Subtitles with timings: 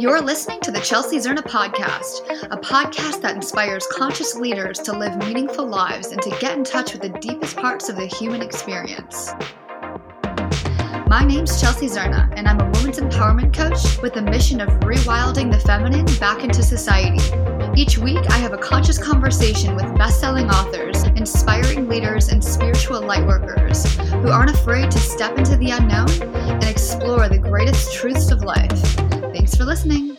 [0.00, 5.18] You're listening to the Chelsea Zerna podcast, a podcast that inspires conscious leaders to live
[5.18, 9.34] meaningful lives and to get in touch with the deepest parts of the human experience.
[11.06, 15.52] My name's Chelsea Zerna, and I'm a women's empowerment coach with the mission of rewilding
[15.52, 17.20] the feminine back into society.
[17.78, 23.02] Each week, I have a conscious conversation with best selling authors, inspiring leaders, and spiritual
[23.02, 23.86] lightworkers
[24.22, 29.19] who aren't afraid to step into the unknown and explore the greatest truths of life.
[29.50, 30.16] Thanks for listening.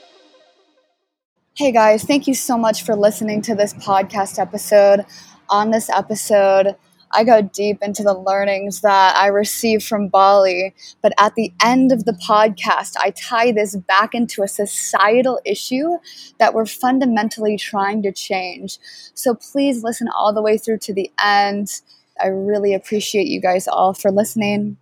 [1.55, 5.05] Hey guys, thank you so much for listening to this podcast episode.
[5.47, 6.75] On this episode,
[7.13, 10.75] I go deep into the learnings that I received from Bali.
[11.01, 15.99] But at the end of the podcast, I tie this back into a societal issue
[16.37, 18.79] that we're fundamentally trying to change.
[19.13, 21.79] So please listen all the way through to the end.
[22.21, 24.75] I really appreciate you guys all for listening.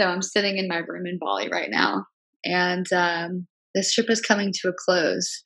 [0.00, 2.06] So I'm sitting in my room in Bali right now,
[2.44, 5.42] and um, this trip is coming to a close.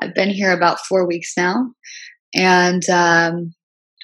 [0.00, 1.72] I've been here about four weeks now,
[2.34, 3.54] and um,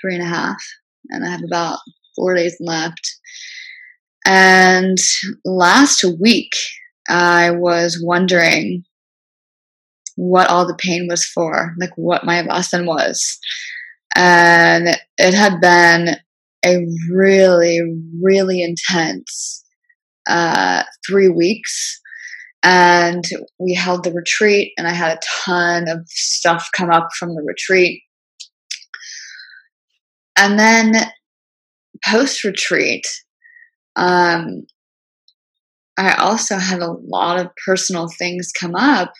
[0.00, 0.62] three and a half,
[1.10, 1.78] and I have about
[2.16, 3.16] four days left.
[4.26, 4.98] And
[5.44, 6.52] last week,
[7.08, 8.84] I was wondering
[10.16, 13.38] what all the pain was for, like what my lesson was.
[14.16, 16.16] And it had been
[16.66, 17.80] a really,
[18.20, 19.64] really intense
[20.28, 22.00] uh, three weeks.
[22.62, 23.24] And
[23.58, 27.42] we held the retreat, and I had a ton of stuff come up from the
[27.42, 28.02] retreat.
[30.36, 30.94] And then
[32.04, 33.06] post retreat,
[33.96, 34.66] um,
[35.96, 39.12] I also had a lot of personal things come up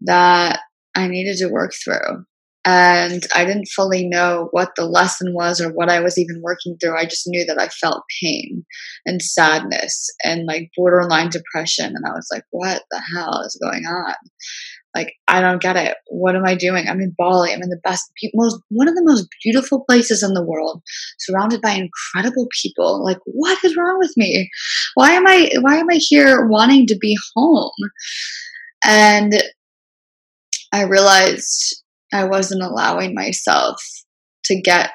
[0.00, 0.60] that
[0.94, 2.24] I needed to work through.
[2.68, 6.76] And I didn't fully know what the lesson was or what I was even working
[6.76, 6.98] through.
[6.98, 8.62] I just knew that I felt pain
[9.06, 11.86] and sadness and like borderline depression.
[11.86, 14.14] And I was like, what the hell is going on?
[14.94, 15.96] Like, I don't get it.
[16.08, 16.88] What am I doing?
[16.88, 17.54] I'm in Bali.
[17.54, 20.82] I'm in the best, most, one of the most beautiful places in the world,
[21.20, 23.02] surrounded by incredible people.
[23.02, 24.50] Like, what is wrong with me?
[24.92, 27.72] Why am I, why am I here wanting to be home?
[28.84, 29.42] And
[30.70, 31.82] I realized
[32.12, 33.82] I wasn't allowing myself
[34.44, 34.90] to get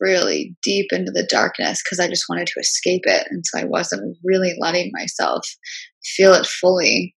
[0.00, 3.26] really deep into the darkness because I just wanted to escape it.
[3.30, 5.46] And so I wasn't really letting myself
[6.04, 7.14] feel it fully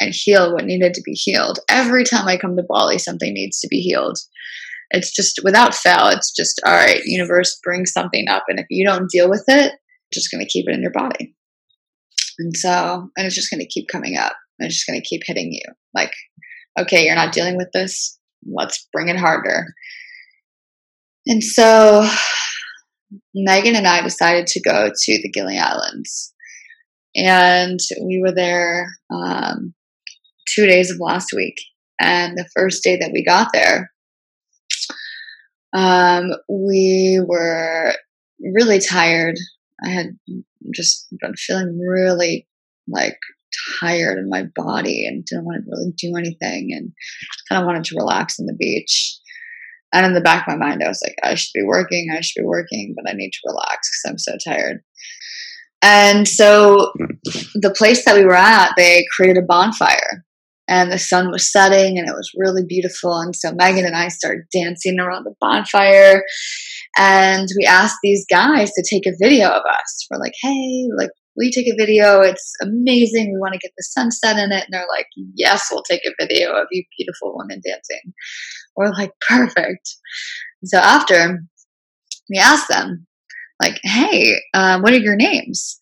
[0.00, 1.58] and heal what needed to be healed.
[1.68, 4.18] Every time I come to Bali, something needs to be healed.
[4.90, 8.44] It's just without fail, it's just all right, universe brings something up.
[8.48, 9.72] And if you don't deal with it,
[10.12, 11.34] just going to keep it in your body.
[12.38, 14.34] And so, and it's just going to keep coming up.
[14.58, 15.72] And it's just going to keep hitting you.
[15.94, 16.12] Like,
[16.78, 18.18] okay, you're not dealing with this.
[18.44, 19.74] Let's bring it harder.
[21.26, 22.08] And so,
[23.34, 26.32] Megan and I decided to go to the Gili Islands.
[27.16, 29.74] And we were there um,
[30.54, 31.56] two days of last week.
[32.00, 33.90] And the first day that we got there,
[35.72, 37.94] um, we were
[38.40, 39.36] really tired.
[39.84, 40.18] I had
[40.74, 42.46] just been feeling really
[42.88, 43.18] like
[43.80, 46.92] tired in my body and didn't want to really do anything and
[47.48, 49.18] kind of wanted to relax on the beach.
[49.92, 52.20] And in the back of my mind, I was like, I should be working, I
[52.20, 54.82] should be working, but I need to relax because I'm so tired.
[55.82, 56.92] And so
[57.54, 60.24] the place that we were at, they created a bonfire
[60.68, 63.18] and the sun was setting and it was really beautiful.
[63.20, 66.24] And so Megan and I started dancing around the bonfire
[66.98, 70.06] and we asked these guys to take a video of us.
[70.10, 71.10] We're like, hey, like,
[71.44, 72.20] you take a video?
[72.20, 73.32] It's amazing.
[73.32, 74.64] We want to get the sunset in it.
[74.64, 78.12] And they're like, yes, we'll take a video of you beautiful women dancing.
[78.76, 79.88] We're like, perfect.
[80.64, 81.40] So after
[82.30, 83.06] we asked them,
[83.62, 85.78] like, hey, um, what are your names?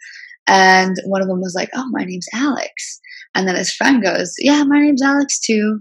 [0.46, 3.00] And one of them was like, oh, my name's Alex.
[3.34, 5.80] And then his friend goes, Yeah, my name's Alex too.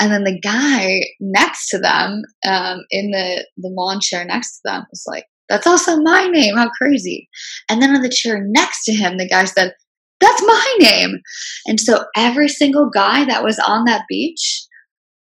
[0.00, 4.60] And then the guy next to them, um, in the, the lawn chair next to
[4.64, 6.56] them, was like, That's also my name.
[6.56, 7.28] How crazy.
[7.68, 9.74] And then on the chair next to him, the guy said,
[10.18, 11.20] That's my name.
[11.66, 14.64] And so every single guy that was on that beach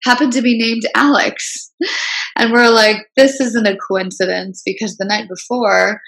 [0.04, 1.72] happened to be named Alex.
[2.36, 6.00] And we're like, This isn't a coincidence because the night before,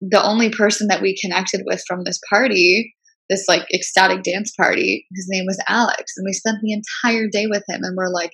[0.00, 2.94] the only person that we connected with from this party
[3.28, 5.06] this like ecstatic dance party.
[5.14, 7.80] His name was Alex, and we spent the entire day with him.
[7.84, 8.32] And we're like,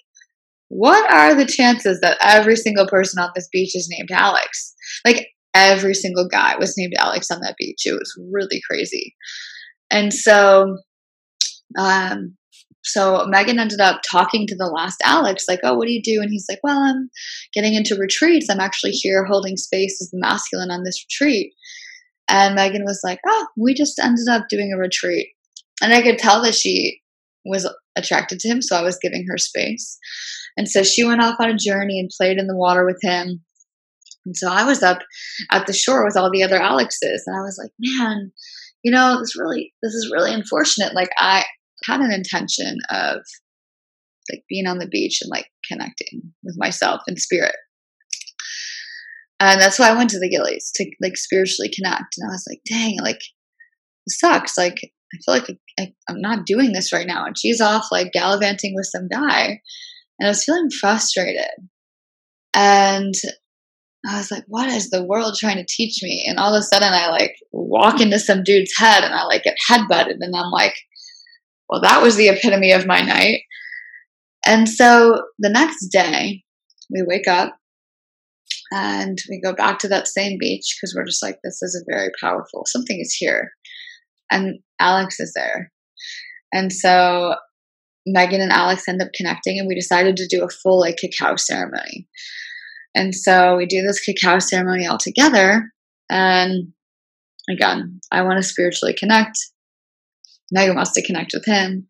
[0.69, 4.75] what are the chances that every single person on this beach is named Alex?
[5.05, 7.83] Like every single guy was named Alex on that beach.
[7.85, 9.15] It was really crazy.
[9.91, 10.77] And so,
[11.79, 12.37] um,
[12.85, 16.21] so Megan ended up talking to the last Alex, like, oh, what do you do?
[16.21, 17.11] And he's like, well, I'm
[17.53, 18.49] getting into retreats.
[18.49, 21.53] I'm actually here holding space as the masculine on this retreat.
[22.29, 25.29] And Megan was like, oh, we just ended up doing a retreat.
[25.83, 27.01] And I could tell that she
[27.45, 29.99] was attracted to him, so I was giving her space.
[30.57, 33.45] And so she went off on a journey and played in the water with him.
[34.25, 34.99] And so I was up
[35.53, 38.33] at the shore with all the other Alexes, and I was like, man,
[38.83, 40.95] you know, this really, this is really unfortunate.
[40.95, 41.45] Like I
[41.85, 43.19] had an intention of
[44.31, 47.55] like being on the beach and like connecting with myself and spirit.
[49.39, 52.17] And that's why I went to the Gilis to like spiritually connect.
[52.19, 53.21] And I was like, dang, like,
[54.09, 54.57] sucks.
[54.57, 57.27] Like, I feel like I, I'm not doing this right now.
[57.27, 59.61] And she's off like gallivanting with some guy.
[60.19, 61.69] And I was feeling frustrated.
[62.55, 63.15] And
[64.09, 66.25] I was like, what is the world trying to teach me?
[66.29, 69.43] And all of a sudden I like walk into some dude's head and I like
[69.43, 70.17] get headbutted.
[70.21, 70.75] And I'm like,
[71.69, 73.41] well, that was the epitome of my night.
[74.47, 76.45] And so the next day
[76.89, 77.57] we wake up
[78.71, 81.93] and we go back to that same beach because we're just like, this is a
[81.93, 83.51] very powerful, something is here.
[84.31, 85.73] And Alex is there.
[86.53, 87.35] And so
[88.07, 91.37] Megan and Alex end up connecting, and we decided to do a full like cacao
[91.37, 92.09] ceremony.
[92.95, 95.71] And so we do this cacao ceremony all together.
[96.09, 96.73] And
[97.51, 99.37] again, I want to spiritually connect.
[100.51, 101.87] Megan wants to connect with him.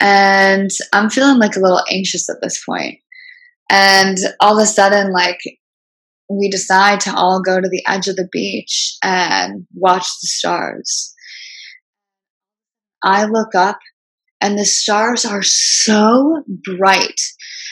[0.00, 2.98] And I'm feeling like a little anxious at this point.
[3.70, 5.38] And all of a sudden, like,
[6.28, 11.14] we decide to all go to the edge of the beach and watch the stars.
[13.04, 13.78] I look up
[14.42, 16.42] and the stars are so
[16.76, 17.20] bright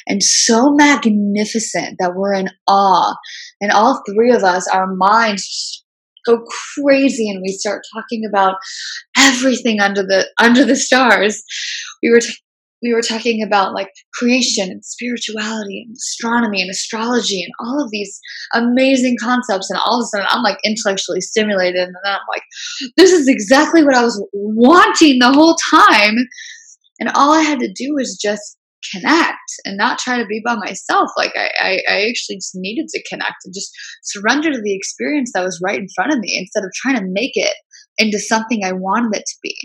[0.07, 3.15] and so magnificent that we're in awe.
[3.61, 5.85] And all three of us, our minds
[6.25, 6.43] go
[6.77, 8.55] crazy and we start talking about
[9.19, 11.43] everything under the under the stars.
[12.03, 12.37] We were t-
[12.83, 17.91] we were talking about like creation and spirituality and astronomy and astrology and all of
[17.91, 18.19] these
[18.55, 22.43] amazing concepts and all of a sudden i'm like intellectually stimulated and i'm like
[22.97, 26.17] this is exactly what i was wanting the whole time
[27.01, 28.59] and all I had to do was just
[28.93, 31.11] connect and not try to be by myself.
[31.17, 33.71] Like I, I, I, actually just needed to connect and just
[34.03, 37.11] surrender to the experience that was right in front of me instead of trying to
[37.13, 37.55] make it
[37.99, 39.57] into something I wanted it to be.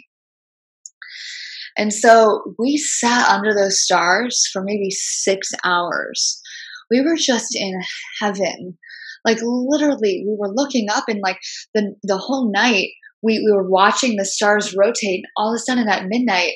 [1.78, 6.42] And so we sat under those stars for maybe six hours.
[6.90, 7.82] We were just in
[8.20, 8.78] heaven.
[9.26, 11.40] Like literally, we were looking up and like
[11.74, 12.90] the the whole night
[13.24, 15.24] we, we were watching the stars rotate.
[15.36, 16.54] All of a sudden at midnight,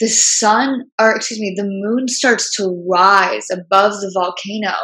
[0.00, 4.76] the sun, or excuse me, the moon starts to rise above the volcano,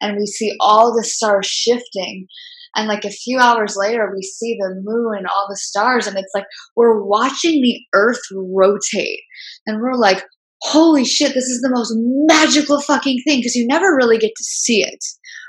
[0.00, 2.26] and we see all the stars shifting.
[2.74, 6.16] And like a few hours later, we see the moon and all the stars, and
[6.18, 9.20] it's like we're watching the earth rotate.
[9.66, 10.24] And we're like,
[10.62, 14.44] holy shit, this is the most magical fucking thing because you never really get to
[14.44, 15.04] see it,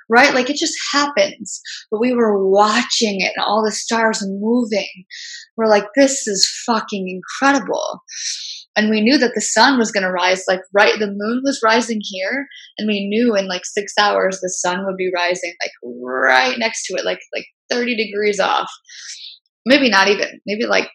[0.10, 0.34] right?
[0.34, 1.62] Like it just happens.
[1.92, 5.06] But we were watching it and all the stars moving.
[5.56, 8.04] We're like, this is fucking incredible
[8.78, 11.60] and we knew that the sun was going to rise like right the moon was
[11.64, 12.48] rising here
[12.78, 15.72] and we knew in like six hours the sun would be rising like
[16.02, 18.70] right next to it like like 30 degrees off.
[19.66, 20.90] Maybe not even maybe like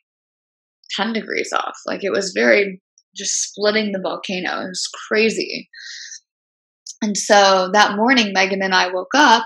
[0.96, 1.74] 10 degrees off.
[1.86, 2.80] Like it was very
[3.14, 4.62] just splitting the volcano.
[4.62, 5.68] It was crazy.
[7.02, 9.44] And so that morning megan and i woke up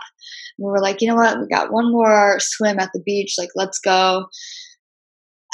[0.59, 1.41] and we were like you know what?
[1.41, 3.35] We got one more swim at the beach.
[3.39, 4.27] Like let's go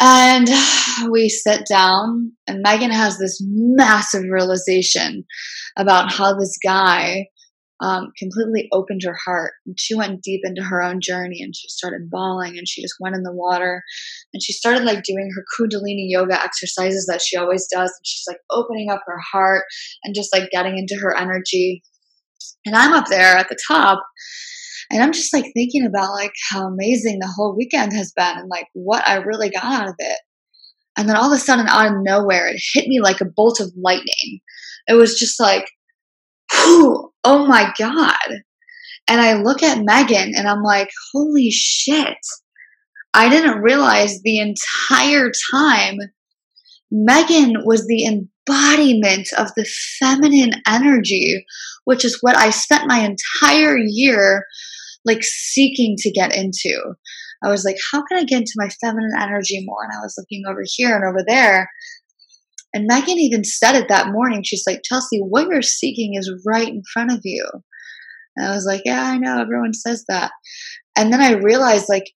[0.04, 0.49] and
[1.12, 5.25] we sit down, and Megan has this massive realization
[5.78, 7.26] about how this guy
[7.80, 9.52] um, completely opened her heart.
[9.64, 12.97] And she went deep into her own journey and she started bawling and she just
[12.99, 13.82] went in the water
[14.35, 17.90] and she started like doing her Kundalini yoga exercises that she always does.
[17.90, 19.64] And she's like opening up her heart
[20.02, 21.82] and just like getting into her energy.
[22.64, 24.02] And I'm up there at the top
[24.92, 28.49] and I'm just like thinking about like how amazing the whole weekend has been and
[28.49, 30.18] like what I really got out of it.
[30.99, 33.58] And then all of a sudden, out of nowhere, it hit me like a bolt
[33.61, 34.40] of lightning.
[34.87, 35.66] It was just like,
[36.52, 38.42] whew, oh my God.
[39.08, 42.18] And I look at Megan and I'm like, holy shit.
[43.14, 45.96] I didn't realize the entire time
[46.90, 49.66] Megan was the embodiment of the
[49.99, 51.44] feminine energy,
[51.84, 54.44] which is what I spent my entire year
[55.04, 56.94] like seeking to get into.
[57.44, 59.82] I was like, how can I get into my feminine energy more?
[59.82, 61.68] And I was looking over here and over there.
[62.75, 64.42] And Megan even said it that morning.
[64.42, 67.47] She's like, Chelsea, what you're seeking is right in front of you.
[68.37, 69.40] And I was like, yeah, I know.
[69.40, 70.30] Everyone says that.
[70.97, 72.11] And then I realized, like,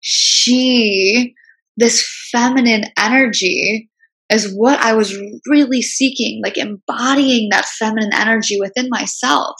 [0.00, 1.34] she,
[1.76, 3.88] this feminine energy,
[4.32, 9.56] is what I was really seeking, like embodying that feminine energy within myself.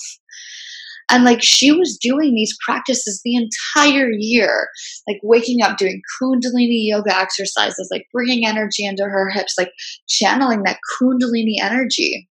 [1.12, 4.68] And like she was doing these practices the entire year,
[5.06, 9.70] like waking up, doing Kundalini yoga exercises, like bringing energy into her hips, like
[10.08, 12.28] channeling that Kundalini energy.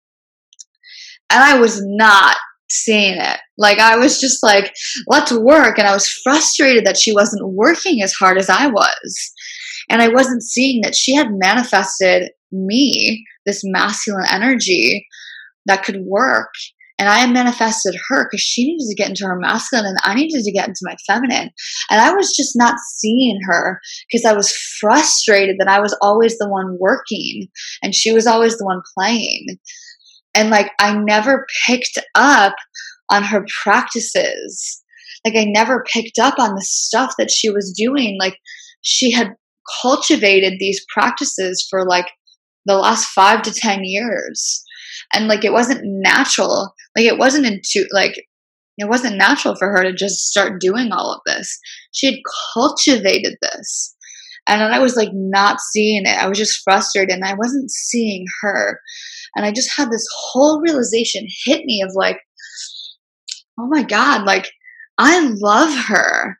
[1.30, 2.36] And I was not
[2.68, 3.40] seeing it.
[3.56, 4.74] Like I was just like,
[5.08, 5.78] let's work.
[5.78, 9.32] And I was frustrated that she wasn't working as hard as I was.
[9.88, 15.06] And I wasn't seeing that she had manifested me, this masculine energy
[15.64, 16.50] that could work.
[16.98, 20.42] And I manifested her because she needed to get into her masculine and I needed
[20.42, 21.50] to get into my feminine.
[21.90, 24.50] And I was just not seeing her because I was
[24.80, 27.48] frustrated that I was always the one working
[27.82, 29.58] and she was always the one playing.
[30.34, 32.54] And like, I never picked up
[33.10, 34.82] on her practices.
[35.24, 38.16] Like, I never picked up on the stuff that she was doing.
[38.18, 38.36] Like,
[38.82, 39.34] she had
[39.82, 42.06] cultivated these practices for like
[42.66, 44.62] the last five to 10 years.
[45.12, 46.74] And like, it wasn't natural.
[46.96, 48.16] Like, it wasn't into, like,
[48.78, 51.58] it wasn't natural for her to just start doing all of this.
[51.92, 52.16] She had
[52.54, 53.96] cultivated this.
[54.46, 56.16] And then I was like not seeing it.
[56.16, 58.78] I was just frustrated and I wasn't seeing her.
[59.34, 62.18] And I just had this whole realization hit me of like,
[63.58, 64.48] oh my God, like
[64.98, 66.38] I love her.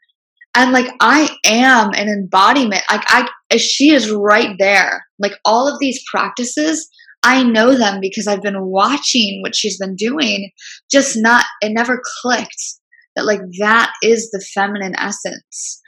[0.55, 2.83] And like I am an embodiment.
[2.91, 5.05] Like I she is right there.
[5.19, 6.89] Like all of these practices,
[7.27, 10.53] I know them because I've been watching what she's been doing.
[10.89, 12.63] Just not it never clicked
[13.17, 15.83] that like that is the feminine essence.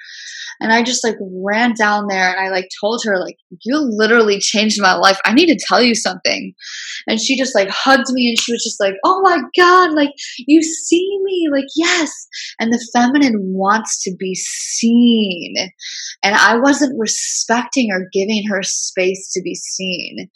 [0.60, 4.38] And I just like ran down there and I like told her, like, you literally
[4.38, 5.20] changed my life.
[5.24, 6.52] I need to tell you something.
[7.06, 10.10] And she just like hugged me and she was just like, oh my God, like,
[10.46, 11.48] you see me.
[11.52, 12.12] Like, yes.
[12.58, 15.54] And the feminine wants to be seen.
[16.22, 20.28] And I wasn't respecting or giving her space to be seen.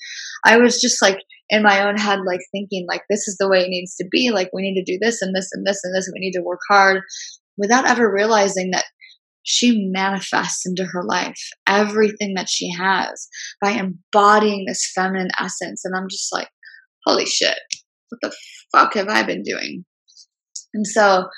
[0.44, 1.18] I was just like,
[1.50, 4.30] in my own head, like thinking, like, this is the way it needs to be.
[4.30, 6.10] Like, we need to do this and this and this and this.
[6.10, 7.02] We need to work hard
[7.58, 8.86] without ever realizing that
[9.44, 13.28] she manifests into her life everything that she has
[13.60, 15.82] by embodying this feminine essence.
[15.84, 16.48] And I'm just like,
[17.06, 17.58] holy shit,
[18.08, 18.36] what the
[18.72, 19.84] fuck have I been doing?
[20.74, 21.28] And so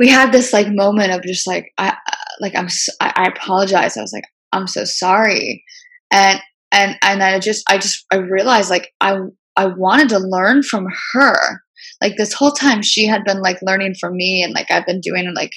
[0.00, 1.96] we had this like moment of just like, I,
[2.40, 2.68] like, I'm,
[3.00, 3.96] I, I apologize.
[3.96, 5.64] I was like, I'm so sorry.
[6.10, 6.40] And,
[6.72, 9.18] and, and I just, I just, I realized like, I,
[9.56, 11.62] I wanted to learn from her.
[12.00, 15.00] Like this whole time she had been like learning from me and like I've been
[15.00, 15.50] doing like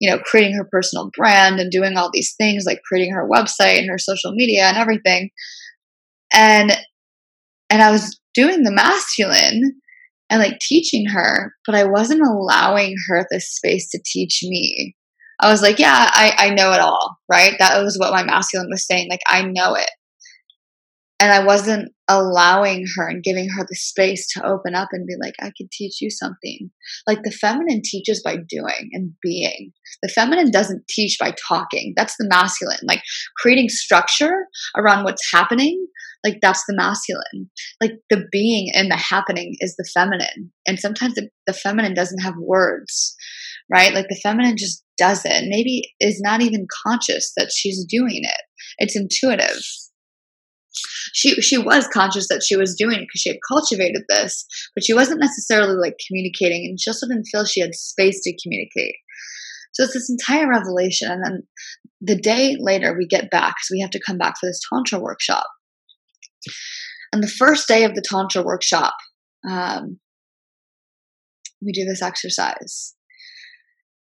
[0.00, 3.78] you know, creating her personal brand and doing all these things like creating her website
[3.78, 5.30] and her social media and everything.
[6.32, 6.72] And
[7.70, 9.80] and I was doing the masculine
[10.30, 14.94] and like teaching her, but I wasn't allowing her the space to teach me.
[15.40, 17.54] I was like, yeah, I, I know it all, right?
[17.58, 19.08] That was what my masculine was saying.
[19.10, 19.90] Like, I know it
[21.18, 25.14] and I wasn't allowing her and giving her the space to open up and be
[25.20, 26.70] like, I could teach you something.
[27.06, 29.72] Like the feminine teaches by doing and being.
[30.02, 31.94] The feminine doesn't teach by talking.
[31.96, 32.80] That's the masculine.
[32.86, 33.02] Like
[33.38, 34.46] creating structure
[34.76, 35.86] around what's happening,
[36.22, 37.50] like that's the masculine.
[37.80, 40.52] Like the being and the happening is the feminine.
[40.66, 43.16] And sometimes the, the feminine doesn't have words,
[43.72, 43.94] right?
[43.94, 45.46] Like the feminine just does it.
[45.48, 48.42] Maybe is not even conscious that she's doing it.
[48.78, 49.62] It's intuitive
[51.16, 54.84] she she was conscious that she was doing it because she had cultivated this, but
[54.84, 58.96] she wasn't necessarily like communicating, and she also didn't feel she had space to communicate.
[59.72, 61.42] So it's this entire revelation, and then
[62.02, 64.98] the day later we get back because we have to come back for this tantra
[64.98, 65.46] workshop.
[67.14, 68.94] And the first day of the tantra workshop,
[69.50, 69.98] um,
[71.62, 72.94] we do this exercise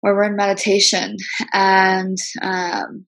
[0.01, 1.17] where we're in meditation
[1.53, 3.05] and um,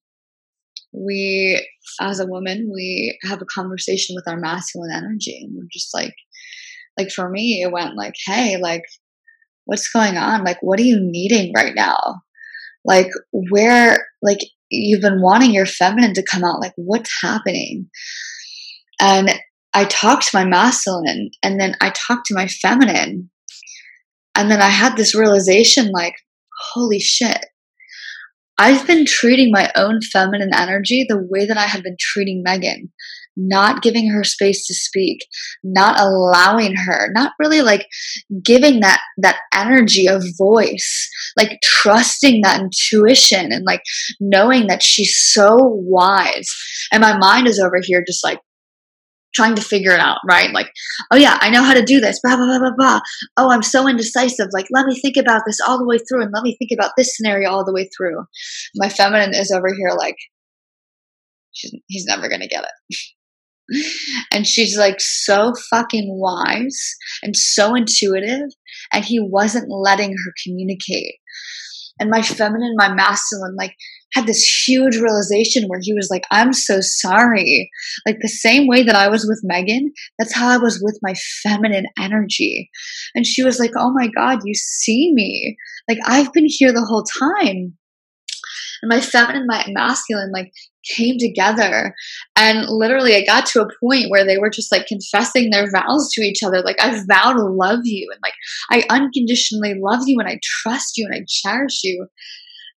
[0.93, 1.65] we
[2.01, 6.15] as a woman we have a conversation with our masculine energy and we're just like
[6.99, 8.83] like for me it went like hey like
[9.65, 10.45] what's going on?
[10.45, 12.23] Like what are you needing right now?
[12.85, 14.39] Like where like
[14.71, 17.89] you've been wanting your feminine to come out like what's happening?
[19.01, 19.31] And
[19.75, 23.31] i talked to my masculine and then i talked to my feminine
[24.35, 26.13] and then i had this realization like
[26.75, 27.47] holy shit
[28.63, 32.93] I've been treating my own feminine energy the way that I have been treating Megan,
[33.37, 35.27] not giving her space to speak,
[35.65, 37.89] not allowing her, not really like
[38.45, 43.83] giving that that energy of voice, like trusting that intuition and like
[44.21, 46.49] knowing that she's so wise.
[46.93, 48.39] And my mind is over here just like
[49.35, 50.53] trying to figure it out, right?
[50.53, 50.71] Like,
[51.11, 53.01] oh yeah, I know how to do this, blah, blah, blah, blah, blah.
[53.37, 54.49] Oh, I'm so indecisive.
[54.53, 56.93] Like, let me think about this all the way through and let me think about
[56.97, 58.25] this scenario all the way through.
[58.77, 60.17] My feminine is over here like,
[61.53, 62.97] he's never going to get it.
[64.33, 68.51] And she's like so fucking wise and so intuitive,
[68.93, 71.15] and he wasn't letting her communicate.
[72.03, 73.77] And my feminine, my masculine, like
[74.13, 77.71] had this huge realization where he was like, I'm so sorry.
[78.05, 81.15] Like the same way that I was with Megan, that's how I was with my
[81.45, 82.69] feminine energy.
[83.15, 85.57] And she was like, Oh my God, you see me.
[85.89, 87.79] Like I've been here the whole time.
[88.83, 90.53] And my feminine, my masculine, like
[90.97, 91.95] came together.
[92.37, 96.11] And literally, I got to a point where they were just like confessing their vows
[96.13, 96.63] to each other.
[96.63, 98.09] Like, I vow to love you.
[98.13, 98.35] And like,
[98.71, 102.07] I unconditionally love you and I trust you and I cherish you.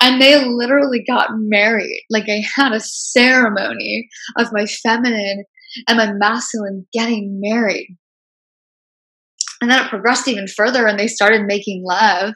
[0.01, 2.05] And they literally got married.
[2.11, 4.07] Like, I had a ceremony
[4.37, 5.45] of my feminine
[5.87, 7.97] and my masculine getting married.
[9.61, 12.33] And then it progressed even further and they started making love.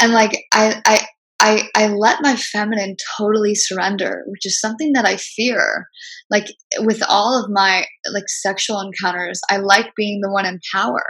[0.00, 1.06] And like, I, I,
[1.40, 5.86] I, I let my feminine totally surrender, which is something that I fear.
[6.30, 6.46] Like
[6.80, 11.02] with all of my like sexual encounters, I like being the one in power.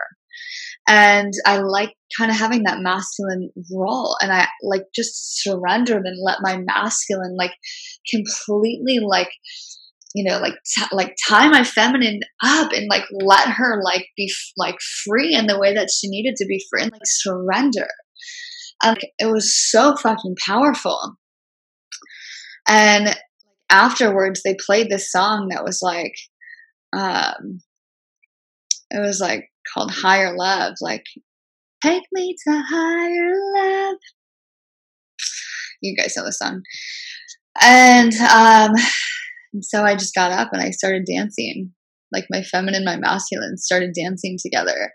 [0.88, 6.16] And I like kind of having that masculine role and I like just surrendered and
[6.24, 7.52] let my masculine like
[8.10, 9.30] completely like
[10.14, 14.28] you know like t- like tie my feminine up and like let her like be
[14.28, 17.86] f- like free in the way that she needed to be free and like surrender
[18.82, 21.16] and it was so fucking powerful.
[22.68, 23.16] And
[23.70, 26.14] afterwards, they played this song that was like,
[26.92, 27.60] um,
[28.90, 31.04] it was like called Higher Love, like,
[31.82, 33.96] take me to higher love.
[35.80, 36.62] You guys know the song.
[37.62, 38.72] And um,
[39.62, 41.72] so I just got up and I started dancing.
[42.12, 44.92] Like my feminine, my masculine started dancing together.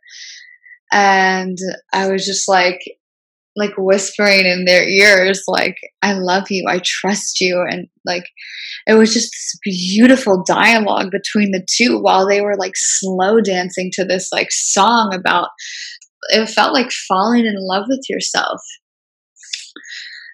[0.91, 1.57] And
[1.93, 2.79] I was just like,
[3.55, 8.25] like whispering in their ears like i love you i trust you and like
[8.87, 13.89] it was just this beautiful dialogue between the two while they were like slow dancing
[13.93, 15.49] to this like song about
[16.29, 18.59] it felt like falling in love with yourself.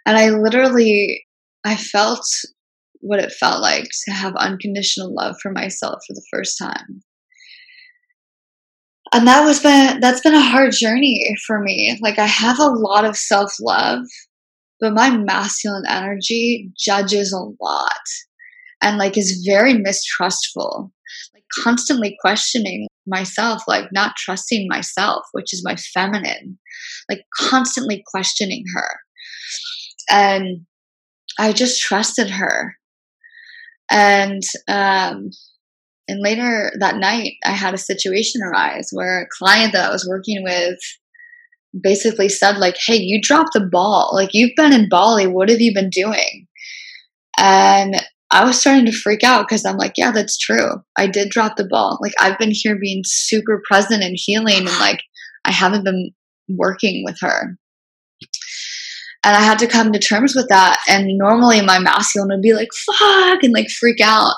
[0.06, 1.26] And i literally
[1.64, 2.26] i felt
[3.02, 7.02] what it felt like to have unconditional love for myself for the first time
[9.14, 11.98] and that was been that's been a hard journey for me.
[12.02, 14.04] Like i have a lot of self-love
[14.80, 18.02] but my masculine energy judges a lot
[18.82, 20.92] and like is very mistrustful.
[21.36, 26.58] Like constantly questioning myself like not trusting myself which is my feminine.
[27.10, 29.00] Like constantly questioning her.
[30.10, 30.66] And
[31.40, 32.76] i just trusted her.
[33.92, 35.32] And um
[36.12, 40.06] and later that night, I had a situation arise where a client that I was
[40.06, 40.78] working with
[41.82, 44.12] basically said, like, hey, you dropped the ball.
[44.14, 45.26] Like, you've been in Bali.
[45.26, 46.48] What have you been doing?
[47.40, 47.96] And
[48.30, 50.84] I was starting to freak out because I'm like, yeah, that's true.
[50.98, 51.98] I did drop the ball.
[52.02, 55.00] Like, I've been here being super present and healing, and like,
[55.46, 56.12] I haven't been
[56.50, 57.58] working with her.
[59.24, 60.78] And I had to come to terms with that.
[60.90, 64.34] And normally my masculine would be like, fuck, and like freak out.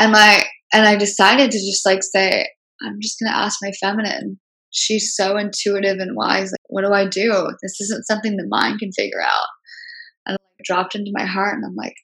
[0.00, 2.46] And my and I decided to just like say,
[2.82, 4.38] I'm just going to ask my feminine.
[4.70, 6.52] She's so intuitive and wise.
[6.52, 7.48] Like, what do I do?
[7.62, 9.48] This isn't something the mind can figure out.
[10.26, 11.94] And I dropped into my heart and I'm like,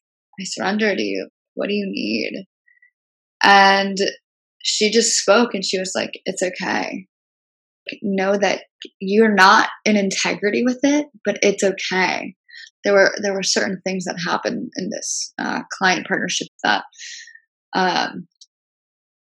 [0.40, 1.28] I surrender to you.
[1.54, 2.44] What do you need?
[3.42, 3.96] And
[4.62, 7.06] she just spoke and she was like, It's okay.
[8.02, 8.62] Know that
[9.00, 12.34] you're not in integrity with it, but it's okay.
[12.84, 16.84] There were there were certain things that happened in this uh, client partnership that
[17.74, 18.26] um,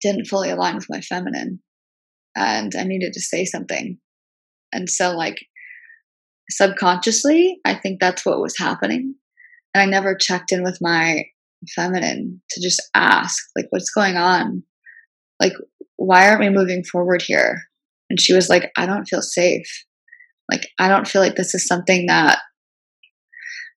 [0.02, 1.60] didn't fully align with my feminine
[2.36, 3.98] and I needed to say something.
[4.72, 5.38] And so, like,
[6.50, 9.16] subconsciously, I think that's what was happening.
[9.74, 11.24] And I never checked in with my
[11.76, 14.64] feminine to just ask, like, what's going on?
[15.40, 15.54] Like,
[15.98, 17.64] why aren't we moving forward here?
[18.10, 19.68] And she was like, I don't feel safe.
[20.50, 22.40] Like, I don't feel like this is something that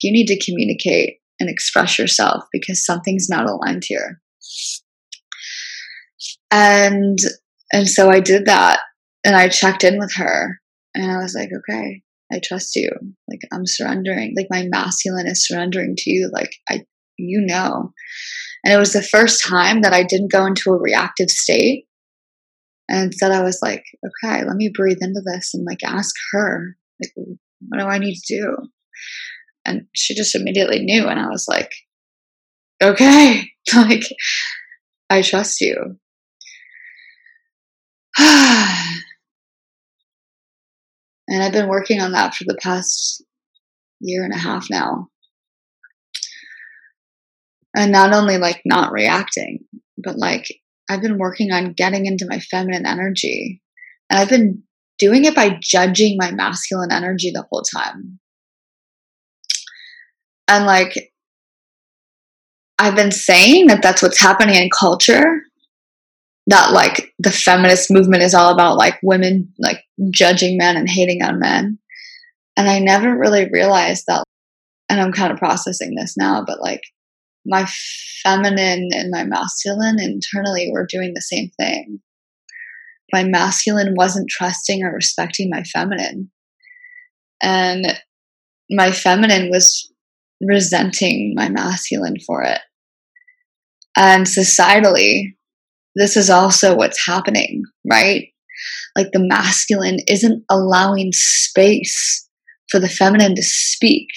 [0.02, 4.20] you need to communicate and express yourself because something's not aligned here
[6.50, 7.18] and
[7.72, 8.80] and so I did that
[9.24, 10.60] and I checked in with her
[10.94, 12.90] and I was like, okay, I trust you.
[13.28, 14.34] Like I'm surrendering.
[14.36, 16.30] Like my masculine is surrendering to you.
[16.32, 16.84] Like I
[17.18, 17.92] you know.
[18.64, 21.86] And it was the first time that I didn't go into a reactive state.
[22.88, 26.76] And instead I was like, okay, let me breathe into this and like ask her,
[27.00, 27.12] like,
[27.68, 28.56] what do I need to do?
[29.64, 31.06] And she just immediately knew.
[31.06, 31.70] And I was like,
[32.82, 34.02] okay, like,
[35.08, 35.98] I trust you.
[41.28, 43.24] and I've been working on that for the past
[44.00, 45.08] year and a half now.
[47.74, 49.60] And not only like not reacting,
[49.96, 50.46] but like
[50.90, 53.62] I've been working on getting into my feminine energy.
[54.10, 54.62] And I've been
[54.98, 58.18] doing it by judging my masculine energy the whole time.
[60.48, 61.12] And like,
[62.78, 65.42] I've been saying that that's what's happening in culture.
[66.50, 71.22] That like the feminist movement is all about like women like judging men and hating
[71.22, 71.78] on men.
[72.56, 74.24] And I never really realized that,
[74.88, 76.82] and I'm kind of processing this now, but like
[77.46, 77.66] my
[78.24, 82.00] feminine and my masculine internally were doing the same thing.
[83.12, 86.30] My masculine wasn't trusting or respecting my feminine.
[87.42, 87.86] And
[88.70, 89.90] my feminine was
[90.40, 92.60] resenting my masculine for it.
[93.96, 95.34] And societally,
[95.96, 98.28] this is also what's happening, right?
[98.96, 102.28] Like the masculine isn't allowing space
[102.70, 104.08] for the feminine to speak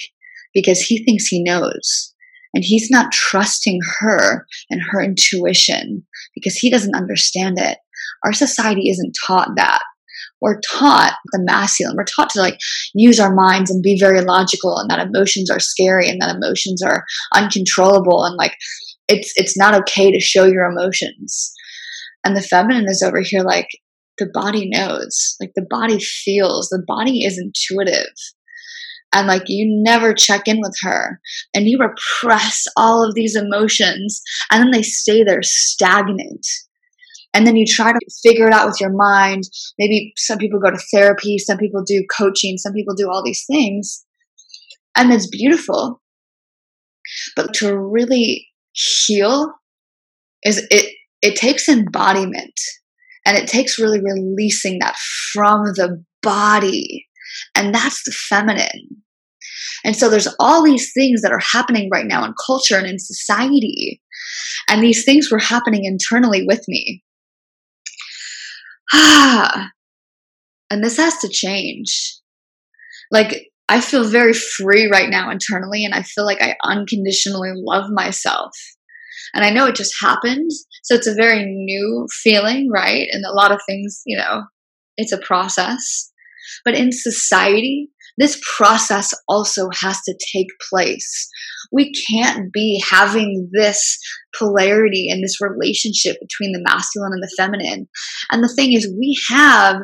[0.52, 2.14] because he thinks he knows
[2.54, 7.78] and he's not trusting her and her intuition because he doesn't understand it.
[8.24, 9.80] Our society isn't taught that.
[10.40, 11.96] We're taught the masculine.
[11.96, 12.58] We're taught to like
[12.94, 16.82] use our minds and be very logical and that emotions are scary and that emotions
[16.82, 18.54] are uncontrollable and like
[19.08, 21.53] it's it's not okay to show your emotions.
[22.24, 23.68] And the feminine is over here like
[24.18, 25.36] the body knows.
[25.40, 26.68] Like the body feels.
[26.68, 28.14] The body is intuitive
[29.14, 31.20] and like you never check in with her
[31.54, 36.46] and you repress all of these emotions and then they stay there stagnant
[37.32, 39.44] and then you try to figure it out with your mind
[39.78, 43.44] maybe some people go to therapy some people do coaching some people do all these
[43.46, 44.04] things
[44.96, 46.02] and it's beautiful
[47.36, 49.52] but to really heal
[50.44, 50.92] is it
[51.24, 52.60] it takes embodiment
[53.26, 54.96] and it takes really releasing that
[55.32, 57.06] from the body
[57.56, 59.02] and that's the feminine
[59.84, 62.98] and so there's all these things that are happening right now in culture and in
[62.98, 64.00] society.
[64.68, 67.02] And these things were happening internally with me.
[68.92, 69.68] Ah.
[70.70, 72.14] and this has to change.
[73.10, 77.90] Like, I feel very free right now internally, and I feel like I unconditionally love
[77.90, 78.50] myself.
[79.34, 80.50] And I know it just happened.
[80.84, 83.06] So it's a very new feeling, right?
[83.10, 84.44] And a lot of things, you know,
[84.96, 86.10] it's a process.
[86.64, 91.28] But in society, this process also has to take place.
[91.72, 93.98] We can't be having this
[94.38, 97.88] polarity and this relationship between the masculine and the feminine.
[98.30, 99.76] And the thing is, we have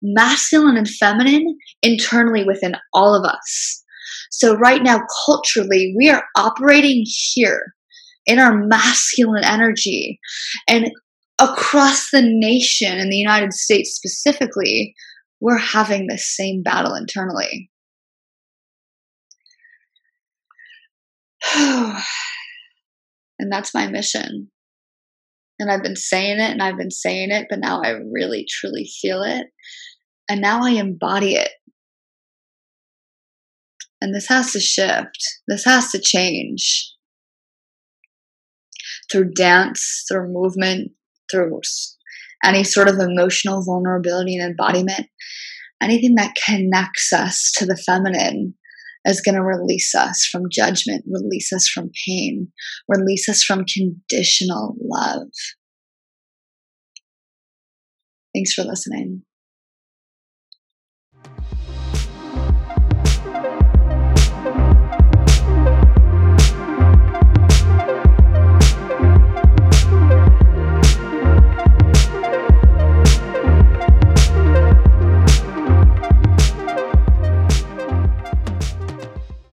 [0.00, 3.82] masculine and feminine internally within all of us.
[4.30, 7.74] So, right now, culturally, we are operating here
[8.26, 10.20] in our masculine energy.
[10.68, 10.90] And
[11.40, 14.94] across the nation, in the United States specifically,
[15.40, 17.70] we're having the same battle internally.
[21.56, 22.02] and
[23.50, 24.50] that's my mission.
[25.58, 28.88] And I've been saying it and I've been saying it, but now I really truly
[29.00, 29.46] feel it.
[30.28, 31.50] And now I embody it.
[34.00, 35.18] And this has to shift.
[35.46, 36.91] This has to change.
[39.12, 40.92] Through dance, through movement,
[41.30, 41.60] through
[42.44, 45.06] any sort of emotional vulnerability and embodiment,
[45.82, 48.54] anything that connects us to the feminine
[49.04, 52.48] is going to release us from judgment, release us from pain,
[52.88, 55.28] release us from conditional love.
[58.34, 59.22] Thanks for listening.